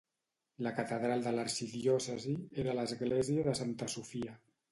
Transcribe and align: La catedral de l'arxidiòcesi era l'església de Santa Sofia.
La 0.67 0.69
catedral 0.77 1.21
de 1.25 1.33
l'arxidiòcesi 1.35 2.33
era 2.63 2.75
l'església 2.79 3.47
de 3.49 3.57
Santa 3.63 3.93
Sofia. 3.97 4.35